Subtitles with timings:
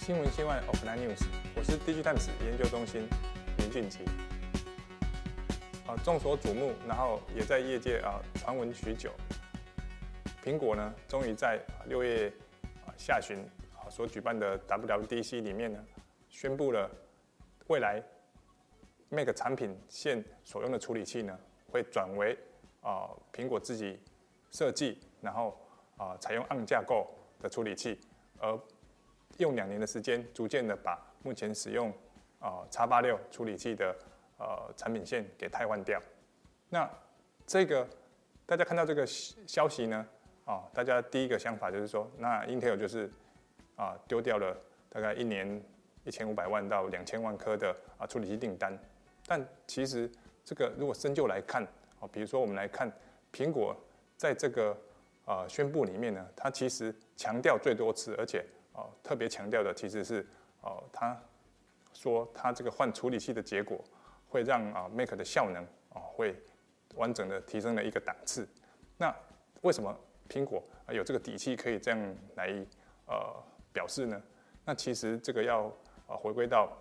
[0.00, 3.06] 新闻线外 Offline News，我是 Digitimes 研究中心
[3.58, 3.98] 林俊吉。
[5.86, 9.12] 啊，众所瞩目，然后也在业界啊传闻许久。
[10.42, 12.32] 苹果呢，终于在六月
[12.96, 13.44] 下旬
[13.76, 15.78] 啊所举办的 WWDC 里面呢，
[16.30, 16.90] 宣布了
[17.66, 18.02] 未来
[19.10, 21.38] Mac 产品线所用的处理器呢，
[21.70, 22.38] 会转为
[22.80, 24.00] 啊苹果自己
[24.50, 25.60] 设计，然后
[25.98, 27.06] 啊采用 ARM 架构
[27.38, 28.00] 的处理器，
[28.38, 28.58] 而
[29.40, 31.92] 用两年的时间，逐渐的把目前使用
[32.38, 33.96] 啊叉八六处理器的
[34.38, 36.00] 呃产品线给替换掉。
[36.68, 36.88] 那
[37.46, 37.86] 这个
[38.46, 40.06] 大家看到这个消息呢，
[40.44, 43.10] 啊，大家第一个想法就是说，那 Intel 就是
[43.76, 44.56] 啊丢掉了
[44.88, 45.62] 大概一年
[46.04, 48.78] 一千五百万到两千万颗的啊处理器订单。
[49.26, 50.10] 但其实
[50.44, 51.62] 这个如果深究来看，
[51.98, 52.90] 啊，比如说我们来看
[53.32, 53.76] 苹果
[54.16, 54.76] 在这个
[55.24, 58.44] 呃宣布里面呢，它其实强调最多次，而且
[58.80, 60.26] 哦，特别强调的其实是
[60.62, 61.18] 哦，他
[61.92, 63.84] 说他这个换处理器的结果
[64.28, 66.34] 会让啊 Mac 的效能啊会
[66.94, 68.48] 完整的提升了一个档次。
[68.96, 69.14] 那
[69.60, 69.94] 为什么
[70.28, 72.48] 苹果有这个底气可以这样来
[73.06, 73.14] 呃
[73.72, 74.20] 表示呢？
[74.64, 75.66] 那其实这个要
[76.06, 76.72] 啊回归到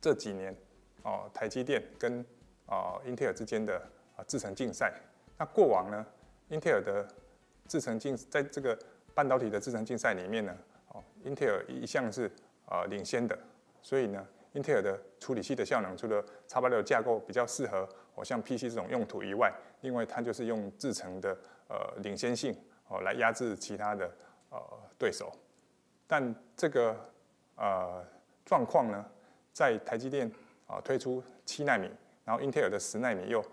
[0.00, 0.56] 这几年
[1.02, 2.24] 哦，台积电跟
[2.64, 3.78] 啊英特尔之间的
[4.16, 4.94] 啊制程竞赛。
[5.36, 6.06] 那过往呢，
[6.48, 7.06] 英特尔的
[7.68, 8.78] 制程竞在这个
[9.14, 10.56] 半导体的制程竞赛里面呢。
[11.24, 12.30] 英特尔一向是
[12.68, 13.38] 呃领先的，
[13.82, 21.36] 所以呢，英特尔的处理器的效能除了叉八六架构比较适合哦像 PC 这种用途以外，另外它就是用制程的
[21.68, 22.56] 呃领先性
[22.88, 24.10] 哦来压制其他的
[24.50, 24.58] 呃
[24.98, 25.32] 对手。
[26.06, 26.96] 但这个
[27.56, 28.04] 呃
[28.44, 29.04] 状况呢，
[29.52, 30.30] 在台积电
[30.66, 31.90] 啊推出七纳米，
[32.24, 33.44] 然后英特尔的十纳米又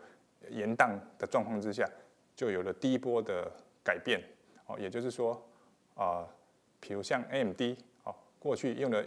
[0.50, 1.90] 延宕的状况之下，
[2.36, 3.52] 就有了第一波的
[3.84, 4.22] 改变
[4.68, 5.44] 哦，也就是说
[5.96, 6.28] 啊。
[6.84, 7.62] 比如像 AMD
[8.04, 9.02] 哦，过去用了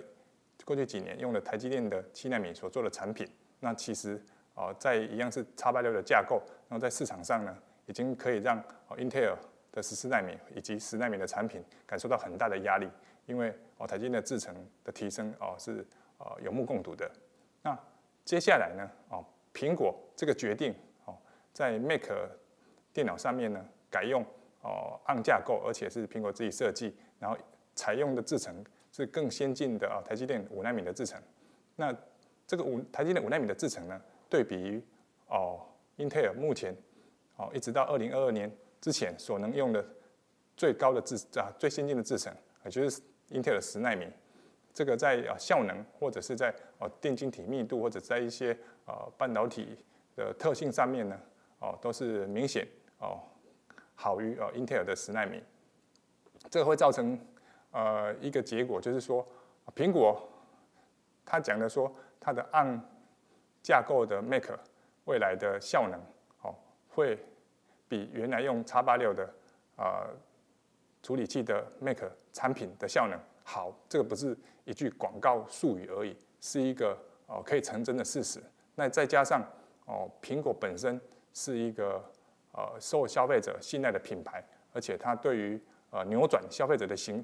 [0.64, 3.28] 过去几年用了台积电的七纳米所做的产品，
[3.60, 4.18] 那其实
[4.54, 6.40] 哦在一样是叉八六的架构，
[6.70, 8.58] 然后在市场上呢，已经可以让
[8.96, 9.36] Intel
[9.72, 12.88] 的十四纳米以及十纳米的产品感受到很大的压力，
[13.26, 15.86] 因为哦台积电的制程的提升哦是
[16.16, 17.10] 哦有目共睹的。
[17.60, 17.78] 那
[18.24, 20.74] 接下来呢哦苹果这个决定
[21.04, 21.14] 哦
[21.52, 22.08] 在 Mac
[22.94, 24.24] 电脑上面呢改用
[24.62, 27.36] 哦 ARM 架构，而且是苹果自己设计，然后
[27.76, 31.20] 采用的制程是更先进的啊，台积电五纳米的制程。
[31.76, 31.94] 那
[32.46, 34.00] 这个五台积电五纳米的制程呢，
[34.30, 34.82] 对比于
[35.28, 35.60] 哦
[35.96, 36.74] 英特尔目前
[37.36, 38.50] 哦一直到二零二二年
[38.80, 39.84] 之前所能用的
[40.56, 44.08] 最高的制啊最先进的制程，也就是英特尔十纳米，
[44.72, 48.56] 这个在啊效能或者是在哦电晶体密度或者在一些
[48.86, 49.76] 呃半导体
[50.16, 51.20] 的特性上面呢，
[51.58, 52.66] 哦都是明显
[53.00, 53.20] 哦
[53.94, 55.42] 好于哦英特尔的十纳米，
[56.48, 57.18] 这个会造成。
[57.76, 59.22] 呃，一个结果就是说，
[59.74, 60.26] 苹果
[61.26, 62.80] 他讲的说，它的暗
[63.62, 64.44] 架构的 Mac
[65.04, 66.00] 未来的效能，
[66.40, 66.54] 哦，
[66.88, 67.18] 会
[67.86, 69.30] 比原来用 x 八六的
[69.76, 70.06] 呃
[71.02, 71.98] 处理器的 Mac
[72.32, 73.70] 产品的效能好。
[73.90, 78.42] 这个不是一句广告术语而已，是一个哦可以成真的事实。
[78.74, 79.42] 那再加上
[79.84, 80.98] 哦，苹果本身
[81.34, 82.02] 是一个
[82.52, 85.60] 呃受消费者信赖的品牌，而且它对于
[85.90, 87.22] 呃扭转消费者的行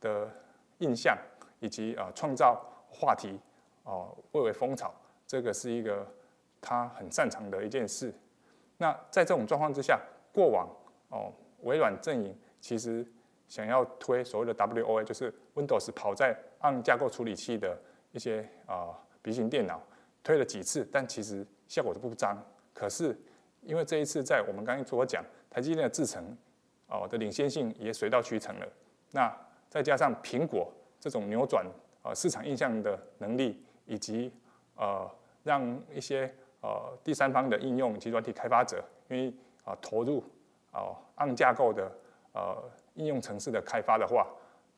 [0.00, 0.30] 的
[0.78, 1.16] 印象
[1.60, 3.38] 以及啊创造话题
[3.84, 4.94] 哦，蔚为风潮，
[5.26, 6.06] 这个是一个
[6.60, 8.12] 他很擅长的一件事。
[8.76, 10.00] 那在这种状况之下，
[10.32, 10.68] 过往
[11.08, 11.32] 哦
[11.62, 13.06] 微软阵营其实
[13.48, 17.76] 想要推所谓的 WOA，就是 Windows 跑在 ARM 架构处理器的
[18.12, 19.82] 一些啊笔型电脑，
[20.22, 22.40] 推了几次，但其实效果都不彰。
[22.72, 23.18] 可是
[23.62, 26.36] 因为这一次在我们刚刚所讲，台积电的制程
[26.86, 28.68] 哦的领先性也水到渠成了。
[29.10, 29.34] 那
[29.68, 31.66] 再加上苹果这种扭转
[32.02, 34.32] 呃市场印象的能力，以及
[34.76, 35.08] 呃
[35.44, 40.24] 让一些呃第三方的应用及软体开发者愿意啊投入
[40.72, 41.90] 哦按架构的
[42.32, 42.56] 呃
[42.94, 44.26] 应用程式的开发的话，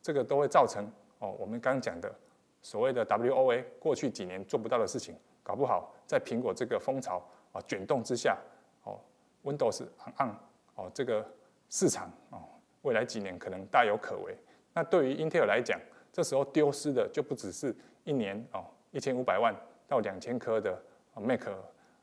[0.03, 0.85] 这个都会造成
[1.19, 2.13] 哦我们刚讲的
[2.61, 7.23] 所谓的 WOA 过去几年做不到的事情，搞不好在苹果这个风潮
[7.53, 8.37] 啊卷动之下
[8.85, 8.99] 哦
[9.45, 9.87] Windows
[10.17, 10.29] 按
[10.75, 11.27] 哦这个
[11.69, 12.43] 市场哦
[12.83, 14.37] 未来几年可能大有可为。
[14.81, 15.79] 那对于英特尔来讲，
[16.11, 19.55] 这时候丢失的就不只是一年哦一千五百万
[19.87, 20.83] 到两千颗的
[21.17, 21.43] Mac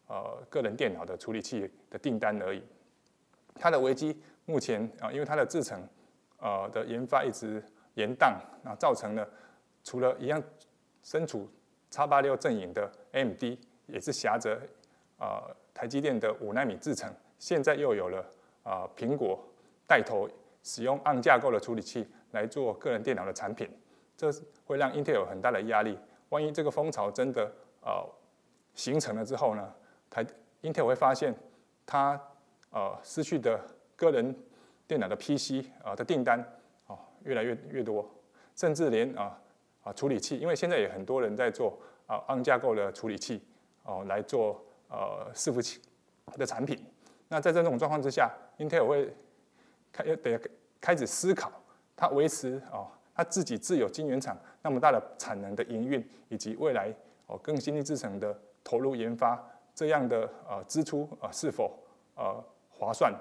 [0.05, 2.61] 呃个人电脑的处理器的订单而已。
[3.55, 5.81] 它的危机目前啊，因为它的制程
[6.37, 7.63] 呃的研发一直
[7.95, 9.27] 延宕，那造成了
[9.83, 10.39] 除了一样
[11.01, 11.49] 身处
[11.89, 13.41] 叉八六阵营的 AMD
[13.87, 14.55] 也是挟着
[15.17, 18.23] 啊台积电的五纳米制程，现在又有了
[18.61, 19.43] 啊苹果
[19.87, 20.29] 带头
[20.67, 22.05] 使用 ARM 架构的处理器。
[22.31, 23.67] 来做个人电脑的产品，
[24.17, 24.29] 这
[24.65, 25.97] 会让 Intel 有很大的压力。
[26.27, 27.49] 万一这个风潮真的
[27.81, 28.05] 呃
[28.75, 29.73] 形成了之后呢，
[30.09, 30.25] 台
[30.61, 31.33] Intel 会发现
[31.85, 32.21] 它
[32.69, 33.57] 呃失去的
[33.95, 34.35] 个人
[34.85, 36.37] 电脑的 PC 啊的订单
[36.87, 38.07] 哦越来越越多，
[38.57, 39.39] 甚至连啊
[39.83, 43.41] 啊处理器，因为现在也很多人在做啊安架构的处理器
[43.83, 45.79] 哦来做呃伺服器
[46.33, 46.77] 的产品。
[47.29, 49.13] 那在这种状况之下，Intel 会
[49.97, 50.39] 开得
[50.79, 51.51] 开始思考，
[51.95, 56.93] 它维持哦它自己自有晶圆厂那么大的产能的营运，以及未来
[57.25, 61.77] 哦更先进制程的投入研发这样的呃支出啊是否
[62.15, 63.11] 呃划算？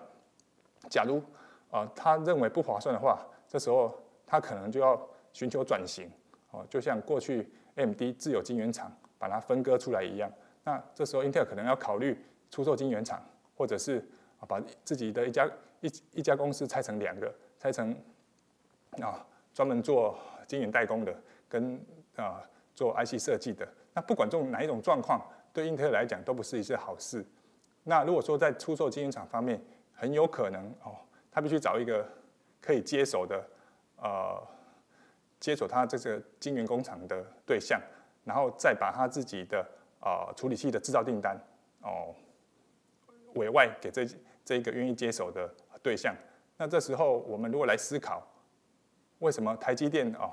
[0.90, 1.22] 假如
[1.70, 3.94] 啊他认为不划算的话，这时候
[4.26, 5.00] 他可能就要
[5.32, 6.10] 寻求转型
[6.50, 10.30] 哦，就像过去 AMD 自有晶圆厂把它分割出来一样，
[10.64, 13.22] 那这时候 Intel 可能要考虑出售晶圆厂。
[13.58, 14.06] 或者是
[14.38, 15.48] 啊，把自己的一家
[15.86, 17.96] 一一家公司拆成两个，拆成
[19.00, 19.24] 啊
[19.54, 21.14] 专门做晶圆代工的，
[21.48, 21.80] 跟
[22.16, 22.42] 啊
[22.74, 23.66] 做 IC 设计的。
[23.94, 25.20] 那不管这种哪一种状况，
[25.52, 27.24] 对英特尔来讲都不是一件好事。
[27.84, 29.62] 那如果说在出售晶圆厂方面，
[29.94, 30.96] 很有可能哦，
[31.30, 32.06] 他必须找一个
[32.60, 33.48] 可以接手的
[33.96, 34.42] 呃
[35.38, 37.80] 接手他这个晶圆工厂的对象，
[38.24, 39.64] 然后再把他自己的
[40.00, 41.40] 啊处理器的制造订单
[41.82, 42.14] 哦。
[43.34, 44.06] 委外给这
[44.44, 45.46] 这一个愿意接手的
[45.86, 46.12] 对象，
[46.56, 48.20] 那这时候我们如果来思考，
[49.20, 50.32] 为什么台积电哦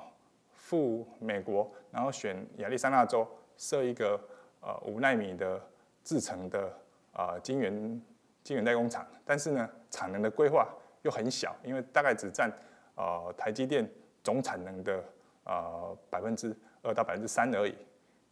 [0.51, 4.19] 赴美国，然后选亚利桑那州设一个
[4.61, 5.61] 呃五纳米的
[6.03, 6.75] 制成的
[7.11, 8.01] 啊晶圆
[8.43, 10.67] 晶圆代工厂，但是呢产能的规划
[11.03, 12.51] 又很小，因为大概只占
[12.95, 13.87] 呃台积电
[14.23, 15.03] 总产能的
[15.43, 17.75] 呃百分之二到百分之三而已。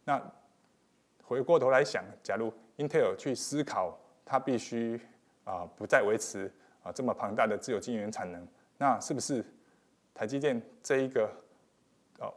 [0.02, 0.20] 那
[1.22, 3.96] 回过头来想，假如 Intel 去思考。
[4.24, 4.98] 它必须
[5.44, 6.50] 啊不再维持
[6.82, 8.46] 啊这么庞大的自有晶圆产能，
[8.78, 9.44] 那是不是
[10.12, 11.30] 台积电这一个
[12.18, 12.34] 呃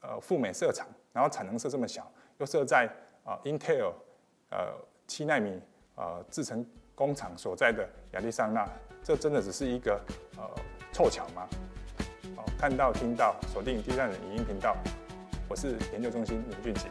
[0.00, 2.88] 呃赴美设厂，然后产能设这么小，又设在
[3.24, 3.92] 啊 Intel
[4.50, 4.74] 呃
[5.06, 5.60] 七纳米
[5.94, 8.68] 呃制程工厂所在的亚利桑那，
[9.02, 10.00] 这真的只是一个
[10.36, 10.42] 呃
[10.92, 11.48] 凑巧吗？
[12.36, 14.76] 哦，看到听到锁定第三人影音频道，
[15.48, 16.88] 我是研究中心林俊杰。